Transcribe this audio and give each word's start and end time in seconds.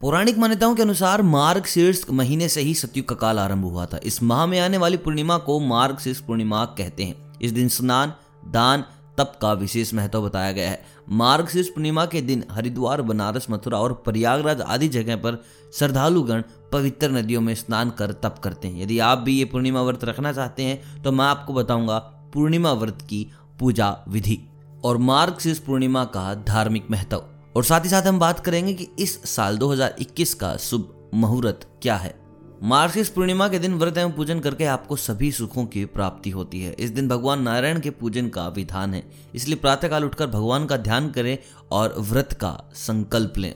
पौराणिक 0.00 0.38
मान्यताओं 0.38 0.74
के 0.74 0.82
अनुसार 0.82 1.22
मार्ग 1.22 1.64
शीर्ष 1.64 2.02
महीने 2.10 2.48
से 2.48 2.60
ही 2.60 2.74
सतयुग 2.74 3.06
का 3.08 3.14
काल 3.14 3.38
आरंभ 3.38 3.64
हुआ 3.64 3.84
था। 3.86 3.98
इस 3.98 4.22
माह 4.22 4.44
में 4.46 4.58
आने 4.60 4.78
वाली 4.78 4.96
पूर्णिमा 4.96 5.36
को 5.38 5.58
मार्ग 5.60 5.98
शीर्ष 5.98 6.18
पूर्णिमा 6.20 6.64
कहते 6.78 7.04
हैं। 7.04 7.38
इस 7.42 7.52
दिन 7.52 7.68
स्नान, 7.68 8.12
दान, 8.46 8.84
तप 9.18 9.32
का 9.42 9.52
विशेष 9.52 9.92
महत्व 9.94 10.20
बताया 10.22 10.50
गया 10.52 10.70
है। 10.70 10.84
मार्ग 11.10 11.48
शीर्ष 11.48 11.68
पूर्णिमा 11.68 12.04
के 12.06 12.20
दिन 12.20 12.44
हरिद्वार, 12.50 13.02
बनारस, 13.02 13.46
मथुरा 13.50 13.78
और 13.78 13.92
प्रयागराज 14.04 14.60
आदि 14.60 14.88
जगह 14.88 15.16
पर 15.16 15.42
श्रद्धालुगण 15.78 16.42
पवित्र 16.72 17.10
नदियों 17.10 17.40
में 17.40 17.54
स्नान 17.54 17.90
कर 17.90 18.12
तप 18.12 18.38
करते 18.44 18.68
हैं। 18.68 18.82
यदि 18.82 18.98
आप 18.98 19.18
भी 19.18 19.38
ये 19.38 19.44
पूर्णिमा 19.44 19.82
व्रत 19.82 20.04
रखना 20.04 20.32
चाहते 20.32 20.62
हैं 20.62 21.02
तो 21.02 21.12
मैं 21.12 21.24
आपको 21.24 21.54
बताऊँगा 21.54 21.98
पूर्णिमा 22.34 22.72
व्रत 22.72 22.98
की 23.02 23.26
पूजा 23.60 23.96
विधि 24.08 24.38
और 24.84 24.96
मार्ग 24.98 25.38
शीर्ष 25.38 25.58
पूर्णिमा 25.58 26.04
का 26.04 26.34
धार्मिक 26.46 26.90
महत्व। 26.90 27.22
और 27.56 27.64
साथ 27.64 27.80
ही 27.80 27.88
साथ 27.88 28.02
हम 28.02 28.18
बात 28.18 28.40
करेंगे 28.40 28.74
कि 28.74 28.88
इस 28.98 29.34
साल 29.34 29.58
2021 29.58 30.34
का 30.34 30.56
शुभ 30.56 31.10
मुहूर्त 31.14 31.78
क्या 31.82 31.96
है। 31.96 32.20
मार्गशीर्ष 32.62 33.08
पूर्णिमा 33.08 33.48
के 33.48 33.58
दिन 33.58 33.74
व्रत 33.74 33.98
एवं 33.98 34.12
पूजन 34.12 34.40
करके 34.40 34.64
आपको 34.64 34.96
सभी 34.96 35.32
सुखों 35.32 35.66
की 35.66 35.84
प्राप्ति 35.84 36.30
होती 36.30 36.60
है। 36.60 36.72
इस 36.72 36.90
दिन 36.90 37.08
भगवान 37.08 37.42
नारायण 37.42 37.80
के 37.80 37.90
पूजन 37.90 38.28
का 38.28 38.48
विधान 38.48 38.94
है। 38.94 39.10
इसलिए 39.34 39.56
प्रातःकाल 39.56 40.04
उठकर 40.04 40.26
भगवान 40.26 40.66
का 40.66 40.76
ध्यान 40.76 41.10
करें 41.10 41.38
और 41.72 41.94
व्रत 41.98 42.32
का 42.32 42.70
संकल्प 42.74 43.38
लें। 43.38 43.54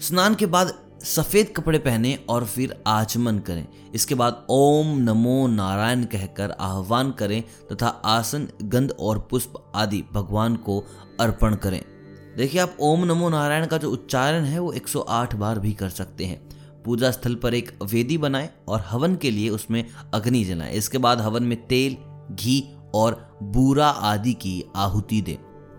स्नान 0.00 0.34
के 0.34 0.46
बाद 0.46 0.74
सफ़ेद 1.02 1.52
कपड़े 1.56 1.78
पहने 1.78 2.18
और 2.28 2.44
फिर 2.44 2.82
आचमन 2.86 3.38
करें। 3.38 3.68
इसके 3.94 4.14
बाद 4.14 4.46
ओम 4.50 4.98
नमो 4.98 5.46
नारायण 5.46 6.04
कहकर 6.04 6.50
आह्वान 6.50 7.10
करें 7.10 7.42
तथा 7.72 7.88
आसन, 7.88 8.48
गंध 8.62 8.96
और 9.00 9.18
पुष्प 9.30 9.72
आदि 9.74 10.04
भगवान 10.12 10.56
को 10.56 10.84
अर्पण 11.20 11.54
करें। 11.54 11.93
देखिए, 12.36 12.60
आप 12.60 12.76
ओम 12.80 13.04
नमो 13.04 13.28
नारायण 13.28 13.66
का 13.66 13.78
जो 13.78 13.90
उच्चारण 13.90 14.44
है, 14.44 14.58
वो 14.58 14.72
108 14.72 15.34
बार 15.34 15.58
भी 15.58 15.72
कर 15.72 15.88
सकते 15.88 16.24
हैं। 16.24 16.48
पूजा 16.84 17.10
स्थल 17.10 17.34
पर 17.34 17.54
एक 17.54 17.78
वेदी 17.82 18.18
बनाएँ 18.18 18.50
और 18.68 18.80
हवन 18.80 19.16
के 19.16 19.30
लिए 19.30 19.48
उसमें 19.48 19.84
अग्नि 20.14 20.44
जलाएँ। 20.44 20.72
इसके 20.72 20.98
बाद 20.98 21.20
हवन 21.20 21.42
में 21.42 21.66
तेल, 21.66 21.96
घी 22.34 22.76
और 22.94 23.38
बूरा 23.42 23.88
आदि 23.88 24.32
की 24.32 24.64
आहुति 24.76 25.20
दें। 25.20 25.36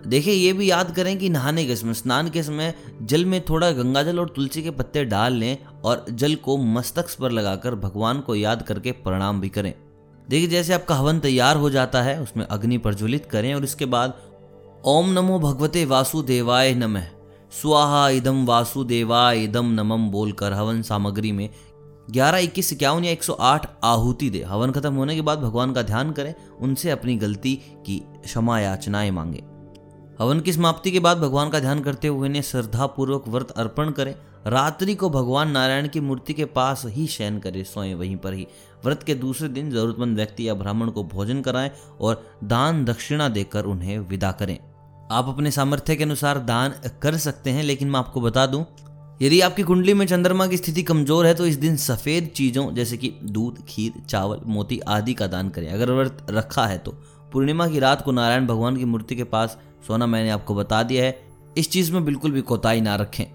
देखिए, 0.09 0.33
ये 0.33 0.53
भी 0.53 0.71
याद 0.71 0.95
करें 0.95 1.19
कि 1.19 1.29
नहाने 1.29 1.65
के 1.65 1.75
समय, 1.75 1.93
स्नान 1.93 2.29
के 2.29 2.43
समय 2.43 2.73
जल 3.01 3.25
में 3.25 3.45
थोड़ा 3.45 3.71
गंगा 3.71 4.03
जल 4.03 4.19
और 4.19 4.29
तुलसी 4.29 4.63
के 4.63 4.71
पत्ते 4.71 5.05
डाल 5.05 5.33
लें 5.33 5.57
और 5.85 6.05
जल 6.11 6.35
को 6.35 6.57
मस्तक 6.57 7.05
पर 7.19 7.31
लगाकर 7.31 7.75
भगवान 7.75 8.19
को 8.19 8.35
याद 8.35 8.61
करके 8.61 8.91
प्रणाम 8.91 9.41
भी 9.41 9.49
करें। 9.49 9.73
देखिए, 10.29 10.47
जैसे 10.47 10.73
आपका 10.73 10.95
हवन 10.95 11.19
तैयार 11.19 11.57
हो 11.57 11.69
जाता 11.69 12.01
है, 12.01 12.21
उसमें 12.21 12.45
अग्नि 12.45 12.77
प्रज्वलित 12.77 13.25
करें 13.25 13.53
और 13.53 13.63
इसके 13.63 13.85
बाद 13.85 14.13
ओम 14.87 15.09
नमो 15.09 15.39
भगवते 15.39 15.85
वासुदेवाय 15.85 16.73
नमः। 16.73 17.03
स्वाहा 17.61 18.09
इदम 18.09 18.45
वासुदेवाय 18.45 19.43
इदम 19.43 19.65
नमम 19.65 20.09
बोलकर 20.09 20.53
हवन 20.53 20.81
सामग्री 20.81 21.31
में 21.31 21.49
ग्यारह, 22.11 22.37
इक्कीस, 22.37 22.73
इक्यावन 22.73 23.03
या 23.03 23.11
एक 23.11 23.23
सौ 23.23 23.33
आठ 23.33 23.69
आहुति 23.83 24.29
दे। 24.29 24.43
हवन 24.43 24.71
खत्म 24.71 24.93
होने 24.93 25.15
के 25.15 25.21
बाद 25.21 25.39
भगवान 25.39 25.73
का 25.73 25.81
ध्यान 25.81 26.11
करें, 26.11 26.35
उनसे 26.59 26.89
अपनी 26.89 27.15
गलती 27.15 27.55
की 27.55 27.99
क्षमा 28.23 28.59
याचनाएँ 28.59 29.11
मांगे। 29.11 29.43
हवन 30.19 30.39
की 30.39 30.53
समाप्ति 30.53 30.91
के 30.91 30.99
बाद 30.99 31.17
भगवान 31.17 31.49
का 31.49 31.59
ध्यान 31.59 31.79
करते 31.79 32.07
हुए 32.07 32.29
ने 32.29 32.41
श्रद्धा 32.41 32.85
पूर्वक 32.85 33.27
व्रत 33.27 33.51
अर्पण 33.51 33.91
करें। 33.91 34.15
रात्रि 34.47 34.95
को 34.95 35.09
भगवान 35.09 35.51
नारायण 35.51 35.87
की 35.87 35.99
मूर्ति 35.99 36.33
के 36.33 36.45
पास 36.45 36.83
ही 36.85 37.07
शयन 37.07 37.39
करें, 37.39 37.63
सोए, 37.63 37.93
वहीं 37.93 38.17
पर 38.17 38.33
ही। 38.33 38.47
व्रत 38.85 39.03
के 39.03 39.15
दूसरे 39.15 39.47
दिन 39.47 39.71
जरूरतमंद 39.71 40.15
व्यक्ति 40.15 40.49
या 40.49 40.53
ब्राह्मण 40.53 40.89
को 40.89 41.03
भोजन 41.03 41.41
कराएँ 41.41 41.71
और 42.01 42.25
दान 42.43 42.85
दक्षिणा 42.85 43.29
देकर 43.29 43.65
उन्हें 43.65 43.99
विदा 43.99 44.31
करें। 44.31 44.74
आप 45.11 45.27
अपने 45.29 45.51
सामर्थ्य 45.51 45.95
के 45.95 46.03
अनुसार 46.03 46.39
दान 46.39 46.73
कर 47.01 47.17
सकते 47.17 47.49
हैं, 47.49 47.63
लेकिन 47.63 47.89
मैं 47.89 47.99
आपको 47.99 48.21
बता 48.21 48.45
दूँ, 48.45 48.65
यदि 49.21 49.39
आपकी 49.41 49.63
कुंडली 49.63 49.93
में 49.93 50.05
चंद्रमा 50.07 50.47
की 50.47 50.57
स्थिति 50.57 50.83
कमज़ोर 50.83 51.25
है 51.25 51.33
तो 51.33 51.45
इस 51.45 51.55
दिन 51.55 51.75
सफ़ेद 51.77 52.31
चीज़ों, 52.35 52.73
जैसे 52.75 52.97
कि 52.97 53.13
दूध, 53.23 53.63
खीर, 53.65 54.01
चावल, 54.01 54.39
मोती 54.47 54.79
आदि 54.79 55.13
का 55.13 55.27
दान 55.27 55.49
करें। 55.49 55.67
अगर 55.69 55.91
व्रत 55.91 56.25
रखा 56.29 56.65
है 56.67 56.77
तो 56.77 56.91
पूर्णिमा 57.33 57.67
की 57.67 57.79
रात 57.79 58.01
को 58.01 58.11
नारायण 58.11 58.47
भगवान 58.47 58.77
की 58.77 58.85
मूर्ति 58.85 59.15
के 59.15 59.23
पास 59.25 59.57
सोना 59.87 60.05
मैंने 60.07 60.29
आपको 60.29 60.55
बता 60.55 60.81
दिया 60.83 61.03
है। 61.03 61.19
इस 61.57 61.69
चीज़ 61.71 61.91
में 61.93 62.03
बिल्कुल 62.05 62.31
भी 62.31 62.41
कोताही 62.41 62.81
ना 62.81 62.95
रखें। 62.95 63.25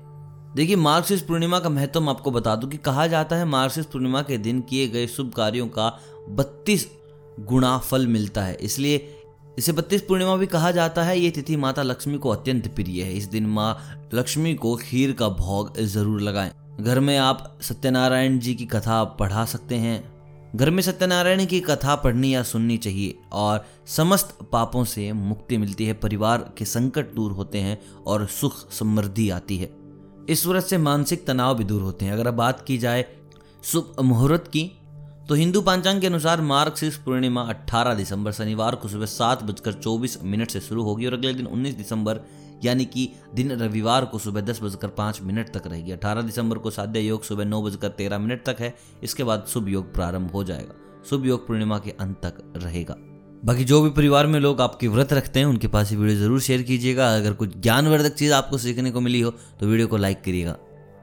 देखिए 0.57 0.77
मार्क्सिस्ट 0.77 1.27
पूर्णिमा 1.27 1.59
का 1.59 1.69
महत्व 1.69 2.01
मैं 2.01 2.11
आपको 2.11 2.31
बता 2.31 2.55
दूँ 2.57 2.71
कि 2.71 2.77
कहा 2.79 3.07
जाता 3.07 3.37
है 3.37 3.45
मार्क्सिस्ट 3.45 3.91
पूर्णिमा 3.91 4.23
के 4.23 4.39
दिन 4.39 4.61
किए 4.61 4.89
गए 4.89 5.07
शुभ 5.07 5.33
कार्यों 5.33 5.67
का 5.69 5.89
बत्तीस 6.31 6.89
गुणा 7.41 7.77
फल 7.81 8.07
मिलता 8.07 8.43
है। 8.43 8.55
इसलिए 8.55 9.20
इसे 9.59 9.73
बत्तीस 9.73 10.03
पूर्णिमा 10.03 10.37
भी 10.37 10.47
कहा 10.47 10.71
जाता 10.71 11.03
है। 11.03 11.19
ये 11.19 11.31
तिथि 11.31 11.57
माता 11.57 11.83
लक्ष्मी 11.83 12.19
को 12.19 12.29
अत्यंत 12.29 12.69
प्रिय 12.69 13.03
है। 13.03 13.13
इस 13.13 13.25
दिन 13.25 13.47
माँ 13.47 13.79
लक्ष्मी 14.15 14.55
को 14.55 14.75
खीर 14.77 15.13
का 15.13 15.29
भोग 15.29 15.79
ज़रूर 15.79 16.21
लगाएँ। 16.21 16.53
घर 16.81 17.01
में 17.01 17.17
आप 17.19 17.59
सत्यनारायण 17.63 18.39
जी 18.39 18.55
की 18.55 18.67
कथा 18.67 19.03
पढ़ा 19.19 19.45
सकते 19.45 19.75
हैं। 19.75 20.03
घर 20.57 20.71
में 20.71 20.83
सत्यनारायण 20.83 21.45
की 21.47 21.61
कथा 21.61 21.95
पढ़नी 21.95 22.35
या 22.35 22.43
सुननी 22.43 22.77
चाहिए 22.77 23.19
और 23.33 23.65
समस्त 23.87 24.37
पापों 24.53 24.85
से 24.85 25.13
मुक्ति 25.13 25.57
मिलती 25.59 25.87
है। 25.87 25.95
परिवार 25.95 26.51
के 26.59 26.65
संकट 26.65 27.15
दूर 27.15 27.33
होते 27.33 27.59
हैं 27.59 27.79
और 28.07 28.27
सुख 28.27 28.71
समृद्धि 28.73 29.29
आती 29.31 29.57
है। 29.57 29.71
इस 30.29 30.47
व्रत 30.47 30.65
से 30.65 30.79
मानसिक 30.79 31.27
तनाव 31.27 31.55
भी 31.55 31.65
दूर 31.65 31.83
होते 31.83 32.05
हैं। 32.05 32.13
अगर 32.13 32.31
बात 32.31 32.65
की 32.67 32.79
जाए 32.79 33.05
शुभ 33.65 33.95
मुहूर्त 34.01 34.49
की 34.49 34.71
तो 35.31 35.35
हिंदू 35.35 35.61
पांचांग 35.61 36.01
के 36.01 36.07
अनुसार 36.07 36.41
मार्गशीर्ष 36.41 36.97
पूर्णिमा 36.97 37.43
18 37.45 37.95
दिसंबर 37.95 38.33
शनिवार 38.33 38.75
को 38.75 38.89
सुबह 38.89 39.07
सात 39.07 39.43
बजकर 39.43 39.73
चौबीस 39.73 40.17
मिनट 40.23 40.51
से 40.51 40.61
शुरू 40.61 40.83
होगी 40.83 41.07
और 41.07 41.13
अगले 41.13 41.33
दिन 41.35 41.47
19 41.47 41.77
दिसंबर, 41.77 42.21
यानी 42.65 42.85
कि 42.85 43.09
दिन 43.35 43.53
रविवार 43.53 44.05
को 44.05 44.19
सुबह 44.19 44.41
दस 44.41 44.61
बजकर 44.63 44.89
पाँच 44.89 45.21
मिनट 45.23 45.53
तक 45.55 45.67
रहेगी। 45.67 45.93
18 45.93 46.23
दिसंबर 46.23 46.59
को 46.59 46.71
साध्य 46.71 47.01
योग 47.01 47.23
सुबह 47.23 47.45
नौ 47.45 47.63
बजकर 47.63 47.89
तेरह 47.89 48.19
मिनट 48.19 48.45
तक 48.45 48.61
है। 48.61 48.75
इसके 49.03 49.25
बाद 49.25 49.45
शुभ 49.49 49.69
योग 49.69 49.95
प्रारंभ 49.95 50.31
हो 50.31 50.43
जाएगा। 50.45 50.75
शुभ 51.11 51.27
योग 51.27 51.47
पूर्णिमा 51.47 51.79
के 51.79 51.91
अंत 51.91 52.17
तक 52.25 52.43
रहेगा। 52.57 52.97
बाकी 53.45 53.65
जो 53.65 53.81
भी 53.83 53.91
परिवार 53.91 54.27
में 54.27 54.39
लोग 54.41 54.61
आपके 54.61 54.89
व्रत 54.89 55.13
रखते 55.13 55.39
हैं, 55.39 55.47
उनके 55.47 55.69
पास 55.69 55.93
ये 55.93 55.99
वीडियो 55.99 56.19
ज़रूर 56.19 56.41
शेयर 56.41 56.63
कीजिएगा। 56.63 57.15
अगर 57.17 57.33
कुछ 57.35 57.57
ज्ञानवर्धक 57.59 58.15
चीज़ 58.15 58.33
आपको 58.33 58.59
सीखने 58.59 58.91
को 58.91 59.01
मिली 59.01 59.21
हो 59.21 59.31
तो 59.61 59.67
वीडियो 59.67 59.87
को 59.87 59.97
लाइक 59.97 60.23
करिएगा। 60.25 60.57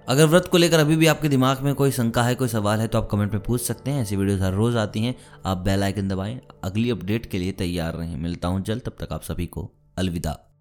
अगर 0.08 0.26
व्रत 0.26 0.46
को 0.48 0.58
लेकर 0.58 0.80
अभी 0.80 0.96
भी 0.96 1.08
आपके 1.08 1.30
दिमाग 1.30 1.62
में 1.62 1.74
कोई 1.76 1.92
शंका 1.92 2.24
है, 2.24 2.36
कोई 2.36 2.48
सवाल 2.48 2.80
है 2.80 2.88
तो 2.88 2.98
आप 2.98 3.08
कमेंट 3.12 3.34
में 3.34 3.44
पूछ 3.44 3.62
सकते 3.62 3.92
हैं। 3.92 4.02
ऐसी 4.02 4.16
वीडियोस 4.16 4.42
हर 4.42 4.54
रोज 4.54 4.76
आती 4.76 5.00
हैं। 5.00 5.16
आप 5.46 5.58
बेल 5.58 5.84
आइकन 5.84 6.08
दबाएँ। 6.08 6.40
अगली 6.64 6.90
अपडेट 6.90 7.26
के 7.26 7.40
लिए 7.40 7.52
तैयार 7.52 7.94
रहें। 7.94 8.16
मिलता 8.18 8.48
हूँ 8.48 8.62
जल्द। 8.64 8.82
तब 8.82 8.96
तक 9.00 9.14
आप 9.14 9.24
सभी 9.24 9.46
को 9.46 9.72
अलविदा। 9.98 10.57